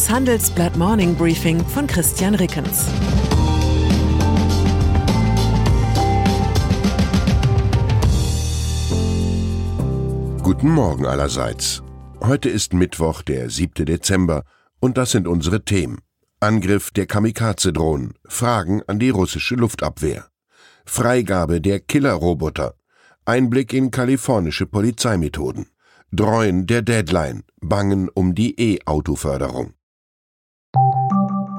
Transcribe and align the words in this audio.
Das 0.00 0.08
Handelsblatt 0.08 0.78
Morning 0.78 1.14
Briefing 1.14 1.62
von 1.62 1.86
Christian 1.86 2.34
Rickens. 2.34 2.86
Guten 10.42 10.70
Morgen 10.70 11.04
allerseits. 11.04 11.82
Heute 12.22 12.48
ist 12.48 12.72
Mittwoch, 12.72 13.20
der 13.20 13.50
7. 13.50 13.84
Dezember, 13.84 14.44
und 14.80 14.96
das 14.96 15.10
sind 15.10 15.28
unsere 15.28 15.66
Themen. 15.66 15.98
Angriff 16.40 16.92
der 16.92 17.04
Kamikaze-Drohnen, 17.04 18.14
Fragen 18.26 18.80
an 18.86 19.00
die 19.00 19.10
russische 19.10 19.56
Luftabwehr, 19.56 20.28
Freigabe 20.86 21.60
der 21.60 21.78
Killerroboter, 21.78 22.72
Einblick 23.26 23.74
in 23.74 23.90
kalifornische 23.90 24.64
Polizeimethoden, 24.64 25.66
Dreuen 26.10 26.66
der 26.66 26.80
Deadline, 26.80 27.42
Bangen 27.60 28.08
um 28.08 28.34
die 28.34 28.58
E-Autoförderung. 28.58 29.74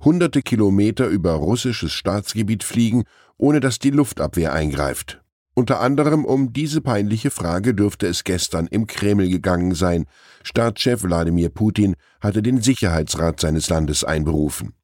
hunderte 0.00 0.42
Kilometer 0.42 1.06
über 1.06 1.32
russisches 1.32 1.92
Staatsgebiet 1.92 2.64
fliegen, 2.64 3.04
ohne 3.36 3.60
dass 3.60 3.78
die 3.78 3.90
Luftabwehr 3.90 4.52
eingreift. 4.52 5.20
Unter 5.54 5.80
anderem 5.80 6.24
um 6.24 6.52
diese 6.52 6.80
peinliche 6.80 7.30
Frage 7.30 7.74
dürfte 7.74 8.06
es 8.06 8.24
gestern 8.24 8.66
im 8.66 8.86
Kreml 8.86 9.28
gegangen 9.28 9.74
sein. 9.74 10.06
Staatschef 10.42 11.02
Wladimir 11.02 11.50
Putin 11.50 11.96
hatte 12.20 12.42
den 12.42 12.62
Sicherheitsrat 12.62 13.40
seines 13.40 13.68
Landes 13.68 14.04
einberufen. 14.04 14.74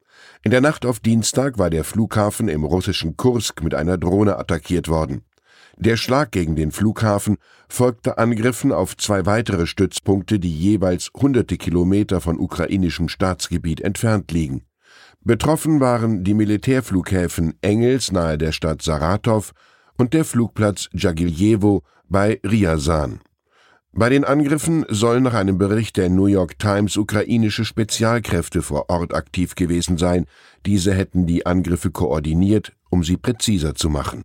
In 0.43 0.51
der 0.51 0.61
Nacht 0.61 0.85
auf 0.85 0.99
Dienstag 0.99 1.57
war 1.57 1.69
der 1.69 1.83
Flughafen 1.83 2.47
im 2.47 2.63
russischen 2.63 3.17
Kursk 3.17 3.63
mit 3.63 3.73
einer 3.73 3.97
Drohne 3.97 4.37
attackiert 4.37 4.87
worden. 4.87 5.23
Der 5.77 5.97
Schlag 5.97 6.31
gegen 6.31 6.55
den 6.55 6.71
Flughafen 6.71 7.37
folgte 7.69 8.17
Angriffen 8.17 8.71
auf 8.71 8.97
zwei 8.97 9.25
weitere 9.25 9.67
Stützpunkte, 9.67 10.39
die 10.39 10.53
jeweils 10.53 11.11
hunderte 11.15 11.57
Kilometer 11.57 12.19
von 12.19 12.39
ukrainischem 12.39 13.09
Staatsgebiet 13.09 13.81
entfernt 13.81 14.31
liegen. 14.31 14.63
Betroffen 15.27 15.81
waren 15.81 16.23
die 16.23 16.33
Militärflughäfen 16.33 17.55
Engels 17.59 18.13
nahe 18.13 18.37
der 18.37 18.53
Stadt 18.53 18.81
Saratow 18.81 19.51
und 19.97 20.13
der 20.13 20.23
Flugplatz 20.23 20.87
Jagiljewo 20.93 21.83
bei 22.07 22.39
Ryazan. 22.45 23.19
Bei 23.91 24.07
den 24.07 24.23
Angriffen 24.23 24.85
sollen 24.87 25.23
nach 25.23 25.33
einem 25.33 25.57
Bericht 25.57 25.97
der 25.97 26.07
New 26.07 26.27
York 26.27 26.57
Times 26.59 26.95
ukrainische 26.95 27.65
Spezialkräfte 27.65 28.61
vor 28.61 28.89
Ort 28.89 29.13
aktiv 29.13 29.55
gewesen 29.55 29.97
sein. 29.97 30.27
Diese 30.65 30.93
hätten 30.93 31.25
die 31.25 31.45
Angriffe 31.45 31.91
koordiniert, 31.91 32.71
um 32.89 33.03
sie 33.03 33.17
präziser 33.17 33.75
zu 33.75 33.89
machen. 33.89 34.23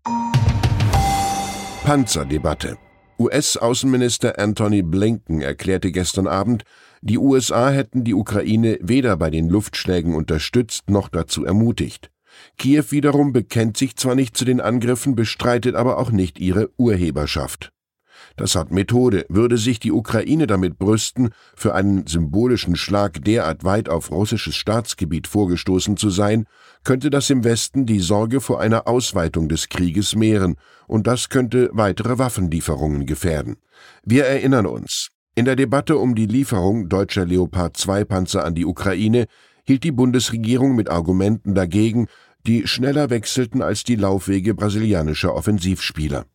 Panzerdebatte. 1.82 2.78
US-Außenminister 3.22 4.38
Anthony 4.38 4.82
Blinken 4.82 5.42
erklärte 5.42 5.92
gestern 5.92 6.26
Abend, 6.26 6.64
die 7.02 7.18
USA 7.18 7.70
hätten 7.70 8.02
die 8.02 8.14
Ukraine 8.14 8.78
weder 8.80 9.16
bei 9.16 9.30
den 9.30 9.48
Luftschlägen 9.48 10.14
unterstützt 10.14 10.90
noch 10.90 11.08
dazu 11.08 11.44
ermutigt. 11.44 12.10
Kiew 12.58 12.86
wiederum 12.90 13.32
bekennt 13.32 13.76
sich 13.76 13.96
zwar 13.96 14.16
nicht 14.16 14.36
zu 14.36 14.44
den 14.44 14.60
Angriffen, 14.60 15.14
bestreitet 15.14 15.76
aber 15.76 15.98
auch 15.98 16.10
nicht 16.10 16.40
ihre 16.40 16.70
Urheberschaft. 16.78 17.72
Das 18.36 18.54
hat 18.54 18.70
Methode. 18.70 19.26
Würde 19.28 19.58
sich 19.58 19.80
die 19.80 19.92
Ukraine 19.92 20.46
damit 20.46 20.78
brüsten, 20.78 21.30
für 21.54 21.74
einen 21.74 22.06
symbolischen 22.06 22.76
Schlag 22.76 23.24
derart 23.24 23.64
weit 23.64 23.88
auf 23.88 24.10
russisches 24.10 24.56
Staatsgebiet 24.56 25.26
vorgestoßen 25.26 25.96
zu 25.96 26.10
sein, 26.10 26.46
könnte 26.84 27.10
das 27.10 27.30
im 27.30 27.44
Westen 27.44 27.86
die 27.86 28.00
Sorge 28.00 28.40
vor 28.40 28.60
einer 28.60 28.88
Ausweitung 28.88 29.48
des 29.48 29.68
Krieges 29.68 30.16
mehren, 30.16 30.56
und 30.86 31.06
das 31.06 31.28
könnte 31.28 31.70
weitere 31.72 32.18
Waffenlieferungen 32.18 33.06
gefährden. 33.06 33.56
Wir 34.04 34.24
erinnern 34.24 34.66
uns. 34.66 35.08
In 35.34 35.46
der 35.46 35.56
Debatte 35.56 35.96
um 35.96 36.14
die 36.14 36.26
Lieferung 36.26 36.88
deutscher 36.88 37.24
Leopard 37.24 37.76
2 37.76 38.04
Panzer 38.04 38.44
an 38.44 38.54
die 38.54 38.66
Ukraine 38.66 39.26
hielt 39.64 39.84
die 39.84 39.92
Bundesregierung 39.92 40.74
mit 40.74 40.90
Argumenten 40.90 41.54
dagegen, 41.54 42.08
die 42.46 42.66
schneller 42.66 43.10
wechselten 43.10 43.62
als 43.62 43.84
die 43.84 43.96
Laufwege 43.96 44.54
brasilianischer 44.54 45.34
Offensivspieler. 45.34 46.26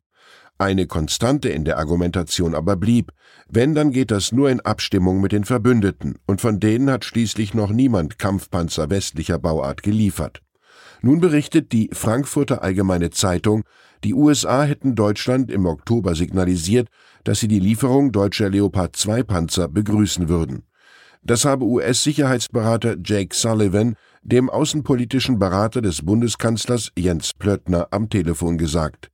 Eine 0.59 0.87
Konstante 0.87 1.49
in 1.49 1.65
der 1.65 1.77
Argumentation 1.77 2.55
aber 2.55 2.75
blieb, 2.75 3.11
wenn 3.47 3.75
dann 3.75 3.91
geht 3.91 4.09
das 4.09 4.31
nur 4.31 4.49
in 4.49 4.59
Abstimmung 4.59 5.21
mit 5.21 5.31
den 5.31 5.43
Verbündeten, 5.43 6.17
und 6.25 6.41
von 6.41 6.59
denen 6.59 6.89
hat 6.89 7.05
schließlich 7.05 7.53
noch 7.53 7.69
niemand 7.69 8.17
Kampfpanzer 8.17 8.89
westlicher 8.89 9.37
Bauart 9.37 9.83
geliefert. 9.83 10.41
Nun 11.01 11.19
berichtet 11.19 11.71
die 11.71 11.89
Frankfurter 11.93 12.63
Allgemeine 12.63 13.11
Zeitung, 13.11 13.63
die 14.03 14.15
USA 14.15 14.63
hätten 14.63 14.95
Deutschland 14.95 15.51
im 15.51 15.65
Oktober 15.65 16.15
signalisiert, 16.15 16.87
dass 17.23 17.39
sie 17.39 17.47
die 17.47 17.59
Lieferung 17.59 18.11
deutscher 18.11 18.49
Leopard 18.49 18.95
2 18.95 19.23
Panzer 19.23 19.67
begrüßen 19.67 20.27
würden. 20.27 20.63
Das 21.23 21.45
habe 21.45 21.65
US-Sicherheitsberater 21.65 22.95
Jake 23.03 23.35
Sullivan 23.35 23.95
dem 24.23 24.49
außenpolitischen 24.49 25.39
Berater 25.39 25.81
des 25.81 26.03
Bundeskanzlers 26.03 26.91
Jens 26.97 27.33
Plöttner 27.33 27.87
am 27.91 28.09
Telefon 28.09 28.57
gesagt. 28.57 29.09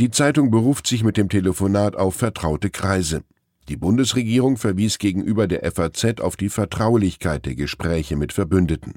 Die 0.00 0.10
Zeitung 0.10 0.50
beruft 0.50 0.88
sich 0.88 1.04
mit 1.04 1.16
dem 1.16 1.28
Telefonat 1.28 1.94
auf 1.94 2.16
vertraute 2.16 2.70
Kreise. 2.70 3.22
Die 3.68 3.76
Bundesregierung 3.76 4.56
verwies 4.56 4.98
gegenüber 4.98 5.46
der 5.46 5.70
FAZ 5.70 6.20
auf 6.20 6.36
die 6.36 6.48
Vertraulichkeit 6.48 7.46
der 7.46 7.54
Gespräche 7.54 8.16
mit 8.16 8.32
Verbündeten. 8.32 8.94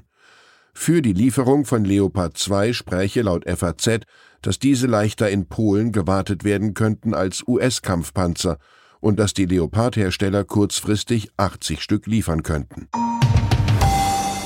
Für 0.74 1.00
die 1.00 1.12
Lieferung 1.12 1.64
von 1.64 1.84
Leopard 1.84 2.36
2 2.36 2.72
spräche 2.72 3.22
laut 3.22 3.44
FAZ, 3.48 4.00
dass 4.42 4.58
diese 4.58 4.88
leichter 4.88 5.30
in 5.30 5.46
Polen 5.46 5.92
gewartet 5.92 6.42
werden 6.42 6.74
könnten 6.74 7.14
als 7.14 7.46
US-Kampfpanzer 7.46 8.58
und 9.00 9.20
dass 9.20 9.34
die 9.34 9.46
Leopard-Hersteller 9.46 10.44
kurzfristig 10.44 11.30
80 11.36 11.80
Stück 11.80 12.06
liefern 12.06 12.42
könnten. 12.42 12.88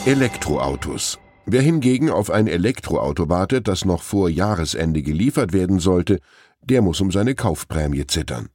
Elektroautos. 0.04 1.18
Wer 1.44 1.62
hingegen 1.62 2.08
auf 2.08 2.30
ein 2.30 2.46
Elektroauto 2.46 3.28
wartet, 3.28 3.66
das 3.66 3.84
noch 3.84 4.02
vor 4.02 4.28
Jahresende 4.28 5.02
geliefert 5.02 5.52
werden 5.52 5.80
sollte, 5.80 6.20
der 6.62 6.82
muss 6.82 7.00
um 7.00 7.10
seine 7.10 7.34
Kaufprämie 7.34 8.06
zittern. 8.06 8.48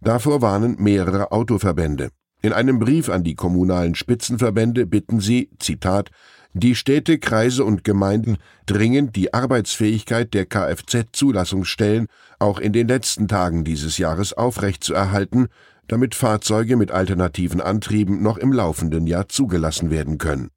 Davor 0.00 0.40
warnen 0.40 0.76
mehrere 0.78 1.32
Autoverbände. 1.32 2.10
In 2.40 2.52
einem 2.52 2.78
Brief 2.78 3.08
an 3.08 3.24
die 3.24 3.34
kommunalen 3.34 3.96
Spitzenverbände 3.96 4.86
bitten 4.86 5.20
sie, 5.20 5.50
Zitat, 5.58 6.10
die 6.54 6.76
Städte, 6.76 7.18
Kreise 7.18 7.64
und 7.64 7.82
Gemeinden 7.82 8.38
dringend 8.66 9.16
die 9.16 9.34
Arbeitsfähigkeit 9.34 10.32
der 10.34 10.46
Kfz-Zulassungsstellen 10.46 12.06
auch 12.38 12.58
in 12.60 12.72
den 12.72 12.86
letzten 12.86 13.26
Tagen 13.26 13.64
dieses 13.64 13.98
Jahres 13.98 14.32
aufrechtzuerhalten, 14.32 15.48
damit 15.88 16.14
Fahrzeuge 16.14 16.76
mit 16.76 16.92
alternativen 16.92 17.60
Antrieben 17.60 18.22
noch 18.22 18.38
im 18.38 18.52
laufenden 18.52 19.06
Jahr 19.06 19.28
zugelassen 19.28 19.90
werden 19.90 20.18
können. 20.18 20.50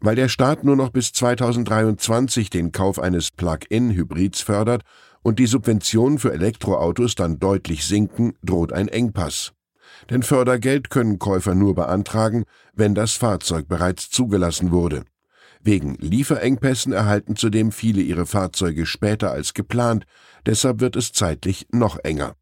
Weil 0.00 0.16
der 0.16 0.28
Staat 0.28 0.64
nur 0.64 0.76
noch 0.76 0.90
bis 0.90 1.12
2023 1.12 2.48
den 2.48 2.72
Kauf 2.72 2.98
eines 2.98 3.30
Plug-in-Hybrids 3.30 4.40
fördert 4.40 4.82
und 5.22 5.38
die 5.38 5.46
Subventionen 5.46 6.18
für 6.18 6.32
Elektroautos 6.32 7.14
dann 7.14 7.38
deutlich 7.38 7.84
sinken, 7.84 8.32
droht 8.42 8.72
ein 8.72 8.88
Engpass. 8.88 9.52
Denn 10.08 10.22
Fördergeld 10.22 10.88
können 10.88 11.18
Käufer 11.18 11.54
nur 11.54 11.74
beantragen, 11.74 12.44
wenn 12.72 12.94
das 12.94 13.12
Fahrzeug 13.12 13.68
bereits 13.68 14.08
zugelassen 14.10 14.70
wurde. 14.70 15.04
Wegen 15.62 15.96
Lieferengpässen 15.96 16.92
erhalten 16.94 17.36
zudem 17.36 17.70
viele 17.70 18.00
ihre 18.00 18.24
Fahrzeuge 18.24 18.86
später 18.86 19.30
als 19.30 19.52
geplant, 19.52 20.06
deshalb 20.46 20.80
wird 20.80 20.96
es 20.96 21.12
zeitlich 21.12 21.66
noch 21.70 21.98
enger. 22.02 22.34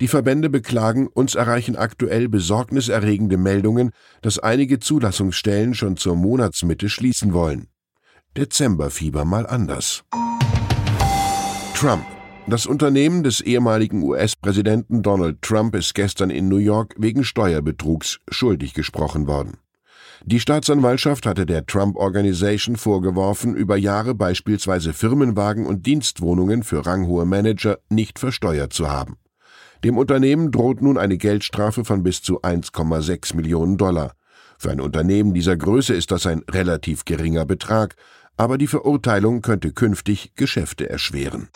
Die 0.00 0.08
Verbände 0.08 0.50
beklagen, 0.50 1.06
uns 1.06 1.34
erreichen 1.34 1.76
aktuell 1.76 2.28
besorgniserregende 2.28 3.36
Meldungen, 3.36 3.90
dass 4.20 4.38
einige 4.38 4.80
Zulassungsstellen 4.80 5.74
schon 5.74 5.96
zur 5.96 6.16
Monatsmitte 6.16 6.88
schließen 6.88 7.32
wollen. 7.32 7.68
Dezemberfieber 8.36 9.24
mal 9.24 9.46
anders. 9.46 10.04
Trump. 11.74 12.04
Das 12.46 12.66
Unternehmen 12.66 13.22
des 13.22 13.40
ehemaligen 13.40 14.02
US-Präsidenten 14.02 15.02
Donald 15.02 15.42
Trump 15.42 15.76
ist 15.76 15.94
gestern 15.94 16.30
in 16.30 16.48
New 16.48 16.56
York 16.56 16.94
wegen 16.98 17.22
Steuerbetrugs 17.22 18.18
schuldig 18.28 18.74
gesprochen 18.74 19.28
worden. 19.28 19.58
Die 20.24 20.40
Staatsanwaltschaft 20.40 21.26
hatte 21.26 21.46
der 21.46 21.66
Trump 21.66 21.96
Organization 21.96 22.76
vorgeworfen, 22.76 23.54
über 23.54 23.76
Jahre 23.76 24.14
beispielsweise 24.14 24.92
Firmenwagen 24.92 25.66
und 25.66 25.86
Dienstwohnungen 25.86 26.62
für 26.62 26.86
ranghohe 26.86 27.24
Manager 27.24 27.78
nicht 27.88 28.18
versteuert 28.18 28.72
zu 28.72 28.88
haben. 28.88 29.16
Dem 29.84 29.98
Unternehmen 29.98 30.52
droht 30.52 30.80
nun 30.80 30.96
eine 30.96 31.18
Geldstrafe 31.18 31.84
von 31.84 32.04
bis 32.04 32.22
zu 32.22 32.42
1,6 32.42 33.34
Millionen 33.34 33.76
Dollar. 33.76 34.12
Für 34.56 34.70
ein 34.70 34.80
Unternehmen 34.80 35.34
dieser 35.34 35.56
Größe 35.56 35.92
ist 35.92 36.12
das 36.12 36.24
ein 36.26 36.42
relativ 36.48 37.04
geringer 37.04 37.44
Betrag, 37.44 37.96
aber 38.36 38.58
die 38.58 38.68
Verurteilung 38.68 39.42
könnte 39.42 39.72
künftig 39.72 40.34
Geschäfte 40.36 40.88
erschweren. 40.88 41.48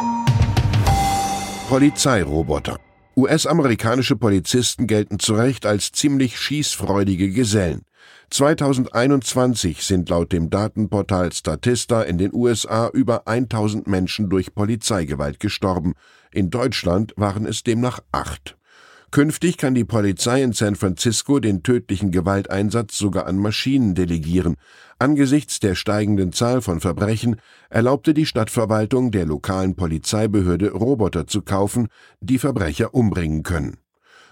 Polizeiroboter 1.68 2.78
US-amerikanische 3.16 4.14
Polizisten 4.14 4.86
gelten 4.86 5.18
zu 5.18 5.34
Recht 5.34 5.64
als 5.64 5.90
ziemlich 5.90 6.38
schießfreudige 6.38 7.30
Gesellen. 7.30 7.85
2021 8.30 9.82
sind 9.82 10.08
laut 10.08 10.32
dem 10.32 10.50
Datenportal 10.50 11.32
Statista 11.32 12.02
in 12.02 12.18
den 12.18 12.32
USA 12.32 12.88
über 12.88 13.28
1000 13.28 13.86
Menschen 13.86 14.28
durch 14.28 14.54
Polizeigewalt 14.54 15.40
gestorben. 15.40 15.94
In 16.32 16.50
Deutschland 16.50 17.12
waren 17.16 17.46
es 17.46 17.62
demnach 17.62 18.00
acht. 18.12 18.56
Künftig 19.12 19.56
kann 19.56 19.74
die 19.74 19.84
Polizei 19.84 20.42
in 20.42 20.52
San 20.52 20.74
Francisco 20.74 21.38
den 21.38 21.62
tödlichen 21.62 22.10
Gewalteinsatz 22.10 22.98
sogar 22.98 23.26
an 23.26 23.38
Maschinen 23.38 23.94
delegieren. 23.94 24.56
Angesichts 24.98 25.60
der 25.60 25.74
steigenden 25.74 26.32
Zahl 26.32 26.60
von 26.60 26.80
Verbrechen 26.80 27.36
erlaubte 27.70 28.12
die 28.12 28.26
Stadtverwaltung 28.26 29.12
der 29.12 29.24
lokalen 29.24 29.76
Polizeibehörde 29.76 30.72
Roboter 30.72 31.26
zu 31.26 31.42
kaufen, 31.42 31.88
die 32.20 32.38
Verbrecher 32.38 32.94
umbringen 32.94 33.42
können. 33.42 33.78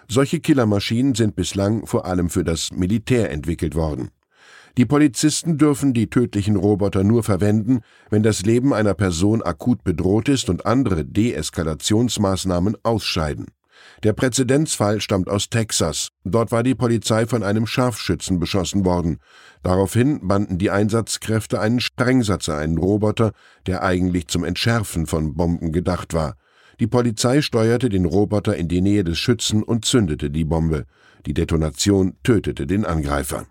Solche 0.08 0.40
Killermaschinen 0.40 1.14
sind 1.14 1.36
bislang 1.36 1.86
vor 1.86 2.06
allem 2.06 2.30
für 2.30 2.44
das 2.44 2.72
Militär 2.72 3.30
entwickelt 3.30 3.74
worden. 3.74 4.10
Die 4.76 4.86
Polizisten 4.86 5.56
dürfen 5.56 5.94
die 5.94 6.10
tödlichen 6.10 6.56
Roboter 6.56 7.04
nur 7.04 7.22
verwenden, 7.22 7.80
wenn 8.10 8.24
das 8.24 8.42
Leben 8.42 8.74
einer 8.74 8.94
Person 8.94 9.40
akut 9.40 9.84
bedroht 9.84 10.28
ist 10.28 10.50
und 10.50 10.66
andere 10.66 11.04
Deeskalationsmaßnahmen 11.04 12.76
ausscheiden. 12.82 13.46
Der 14.02 14.12
Präzedenzfall 14.12 15.00
stammt 15.00 15.28
aus 15.28 15.48
Texas. 15.48 16.08
Dort 16.24 16.50
war 16.50 16.62
die 16.62 16.74
Polizei 16.74 17.26
von 17.26 17.42
einem 17.42 17.66
Scharfschützen 17.66 18.40
beschossen 18.40 18.84
worden. 18.84 19.18
Daraufhin 19.62 20.26
banden 20.26 20.58
die 20.58 20.70
Einsatzkräfte 20.70 21.60
einen 21.60 21.80
Sprengsatz 21.80 22.48
einen 22.48 22.78
Roboter, 22.78 23.32
der 23.66 23.82
eigentlich 23.82 24.26
zum 24.26 24.44
Entschärfen 24.44 25.06
von 25.06 25.34
Bomben 25.34 25.70
gedacht 25.70 26.14
war. 26.14 26.36
Die 26.80 26.86
Polizei 26.86 27.42
steuerte 27.42 27.88
den 27.88 28.04
Roboter 28.04 28.56
in 28.56 28.68
die 28.68 28.80
Nähe 28.80 29.04
des 29.04 29.18
Schützen 29.18 29.62
und 29.62 29.84
zündete 29.84 30.30
die 30.30 30.44
Bombe. 30.44 30.86
Die 31.26 31.34
Detonation 31.34 32.16
tötete 32.22 32.66
den 32.66 32.84
Angreifer. 32.84 33.46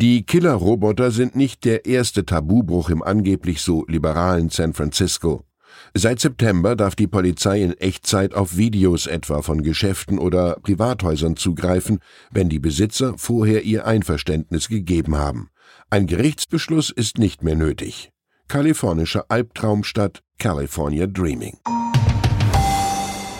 Die 0.00 0.24
Killer-Roboter 0.24 1.10
sind 1.10 1.36
nicht 1.36 1.64
der 1.64 1.86
erste 1.86 2.24
Tabubruch 2.24 2.90
im 2.90 3.02
angeblich 3.02 3.60
so 3.60 3.84
liberalen 3.86 4.48
San 4.48 4.72
Francisco. 4.72 5.44
Seit 5.92 6.20
September 6.20 6.76
darf 6.76 6.94
die 6.94 7.06
Polizei 7.06 7.62
in 7.62 7.72
Echtzeit 7.74 8.34
auf 8.34 8.56
Videos 8.56 9.06
etwa 9.06 9.42
von 9.42 9.62
Geschäften 9.62 10.18
oder 10.18 10.56
Privathäusern 10.62 11.36
zugreifen, 11.36 11.98
wenn 12.30 12.48
die 12.48 12.58
Besitzer 12.58 13.14
vorher 13.16 13.62
ihr 13.62 13.86
Einverständnis 13.86 14.68
gegeben 14.68 15.16
haben. 15.16 15.50
Ein 15.90 16.06
Gerichtsbeschluss 16.06 16.90
ist 16.90 17.18
nicht 17.18 17.42
mehr 17.42 17.56
nötig. 17.56 18.10
Kalifornischer 18.48 19.26
Albtraumstadt 19.28 20.22
California 20.38 21.06
Dreaming. 21.06 21.58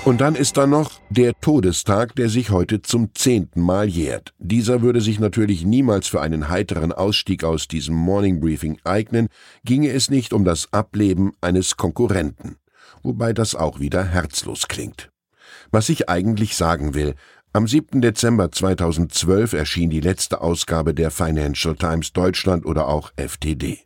Und 0.05 0.21
dann 0.21 0.35
ist 0.35 0.59
da 0.59 0.67
noch 0.67 1.01
der 1.09 1.33
Todestag, 1.41 2.15
der 2.15 2.29
sich 2.29 2.51
heute 2.51 2.83
zum 2.83 3.15
zehnten 3.15 3.63
Mal 3.63 3.89
jährt. 3.89 4.35
Dieser 4.39 4.83
würde 4.83 5.01
sich 5.01 5.19
natürlich 5.19 5.65
niemals 5.65 6.09
für 6.09 6.21
einen 6.21 6.51
heiteren 6.51 6.93
Ausstieg 6.93 7.43
aus 7.43 7.69
diesem 7.69 7.95
Morning 7.95 8.39
Briefing 8.39 8.79
eignen, 8.85 9.29
ginge 9.65 9.89
es 9.89 10.11
nicht 10.11 10.35
um 10.35 10.45
das 10.45 10.71
Ableben 10.75 11.33
eines 11.41 11.79
Konkurrenten. 11.79 12.57
Wobei 13.03 13.33
das 13.33 13.55
auch 13.55 13.81
wieder 13.81 14.05
herzlos 14.05 14.69
klingt. 14.69 15.09
Was 15.71 15.89
ich 15.89 16.11
eigentlich 16.11 16.55
sagen 16.55 16.93
will, 16.93 17.15
am 17.55 17.67
7. 17.67 18.03
Dezember 18.03 18.53
2012 18.53 19.55
erschien 19.55 19.89
die 19.89 20.01
letzte 20.01 20.43
Ausgabe 20.43 20.93
der 20.93 21.11
Financial 21.13 21.77
Times 21.77 22.13
Deutschland 22.13 22.67
oder 22.67 22.89
auch 22.89 23.11
FTD. 23.17 23.79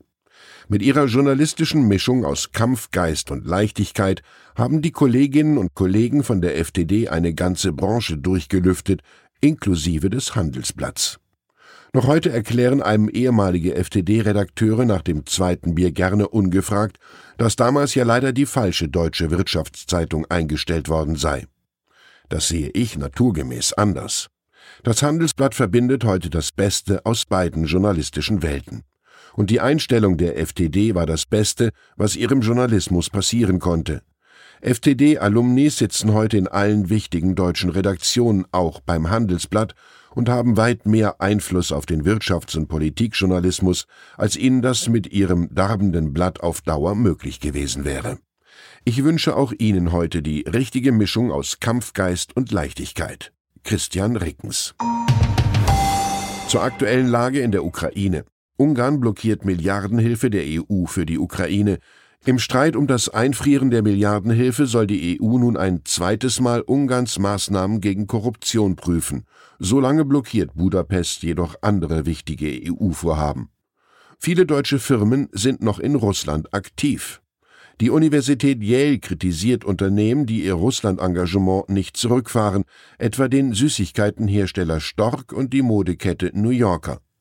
Mit 0.70 0.82
ihrer 0.82 1.06
journalistischen 1.06 1.88
Mischung 1.88 2.26
aus 2.26 2.52
Kampfgeist 2.52 3.30
und 3.30 3.46
Leichtigkeit 3.46 4.20
haben 4.54 4.82
die 4.82 4.90
Kolleginnen 4.90 5.56
und 5.56 5.74
Kollegen 5.74 6.22
von 6.22 6.42
der 6.42 6.58
FDD 6.58 7.08
eine 7.08 7.32
ganze 7.32 7.72
Branche 7.72 8.18
durchgelüftet, 8.18 9.00
inklusive 9.40 10.10
des 10.10 10.34
Handelsblatts. 10.34 11.20
Noch 11.94 12.06
heute 12.06 12.30
erklären 12.30 12.82
einem 12.82 13.08
ehemalige 13.08 13.76
FDD-Redakteure 13.76 14.84
nach 14.84 15.00
dem 15.00 15.24
zweiten 15.24 15.74
Bier 15.74 15.90
gerne 15.90 16.28
ungefragt, 16.28 16.98
dass 17.38 17.56
damals 17.56 17.94
ja 17.94 18.04
leider 18.04 18.34
die 18.34 18.44
falsche 18.44 18.88
deutsche 18.88 19.30
Wirtschaftszeitung 19.30 20.26
eingestellt 20.26 20.90
worden 20.90 21.16
sei. 21.16 21.46
Das 22.28 22.48
sehe 22.48 22.68
ich 22.74 22.98
naturgemäß 22.98 23.72
anders. 23.72 24.28
Das 24.82 25.02
Handelsblatt 25.02 25.54
verbindet 25.54 26.04
heute 26.04 26.28
das 26.28 26.52
Beste 26.52 27.06
aus 27.06 27.24
beiden 27.24 27.64
journalistischen 27.64 28.42
Welten 28.42 28.82
und 29.38 29.50
die 29.50 29.61
Einstellung 29.61 30.17
der 30.17 30.37
FTD 30.37 30.96
war 30.96 31.06
das 31.06 31.25
Beste, 31.25 31.70
was 31.96 32.17
ihrem 32.17 32.40
Journalismus 32.40 33.08
passieren 33.08 33.61
konnte. 33.61 34.02
FTD-Alumni 34.62 35.70
sitzen 35.70 36.12
heute 36.12 36.37
in 36.37 36.49
allen 36.49 36.90
wichtigen 36.90 37.37
deutschen 37.37 37.70
Redaktionen, 37.70 38.46
auch 38.50 38.81
beim 38.81 39.11
Handelsblatt, 39.11 39.76
und 40.12 40.29
haben 40.29 40.56
weit 40.56 40.87
mehr 40.87 41.20
Einfluss 41.20 41.70
auf 41.70 41.87
den 41.87 42.02
Wirtschafts- 42.02 42.56
und 42.56 42.67
Politikjournalismus, 42.67 43.87
als 44.17 44.35
ihnen 44.35 44.61
das 44.61 44.88
mit 44.88 45.12
ihrem 45.12 45.55
darbenden 45.55 46.12
Blatt 46.12 46.40
auf 46.40 46.61
Dauer 46.62 46.96
möglich 46.96 47.38
gewesen 47.38 47.85
wäre. 47.85 48.19
Ich 48.85 49.05
wünsche 49.05 49.37
auch 49.37 49.52
Ihnen 49.56 49.93
heute 49.93 50.20
die 50.20 50.40
richtige 50.52 50.90
Mischung 50.90 51.31
aus 51.31 51.61
Kampfgeist 51.61 52.37
und 52.37 52.50
Leichtigkeit. 52.50 53.32
Christian 53.62 54.17
Rickens. 54.17 54.75
Zur 56.49 56.62
aktuellen 56.64 57.06
Lage 57.06 57.38
in 57.38 57.52
der 57.52 57.64
Ukraine. 57.64 58.25
Ungarn 58.60 58.99
blockiert 58.99 59.44
Milliardenhilfe 59.44 60.31
der 60.31 60.43
EU 60.44 60.87
für 60.87 61.06
die 61.06 61.19
Ukraine. 61.19 61.78
Im 62.26 62.40
Streit 62.40 62.75
um 62.75 62.88
das 62.88 63.08
Einfrieren 63.08 63.70
der 63.70 63.82
Milliardenhilfe 63.82 64.66
soll 64.66 64.88
die 64.88 65.20
EU 65.20 65.38
nun 65.38 65.56
ein 65.56 65.82
zweites 65.84 66.40
Mal 66.40 66.62
Ungarns 66.62 67.20
Maßnahmen 67.20 67.81
gegen 67.81 68.08
Korruption 68.08 68.75
prüfen. 68.75 69.26
Solange 69.60 70.05
blockiert 70.05 70.56
Budapest 70.56 71.22
jedoch 71.22 71.55
andere 71.62 72.05
wichtige 72.05 72.60
EU-Vorhaben. 72.72 73.50
Viele 74.19 74.44
deutsche 74.44 74.81
Firmen 74.81 75.28
sind 75.31 75.62
noch 75.62 75.78
in 75.78 75.94
Russland 75.94 76.52
aktiv. 76.52 77.22
Die 77.80 77.90
Universität 77.90 78.61
Yale 78.61 78.99
kritisiert 78.99 79.64
Unternehmen, 79.64 80.26
die 80.26 80.42
ihr 80.42 80.54
Russland-Engagement 80.54 81.68
nicht 81.68 81.97
zurückfahren, 81.97 82.64
etwa 82.99 83.28
den 83.28 83.52
Süßigkeitenhersteller 83.52 84.80
Stork 84.80 85.32
und 85.32 85.52
die 85.52 85.62
Modekette 85.62 86.32
New 86.35 86.50
Yorker. 86.50 87.00